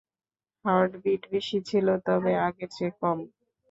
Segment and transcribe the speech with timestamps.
[0.65, 3.17] Heartbeat বেশি ছিল, তবে আগের চেয়ে কম।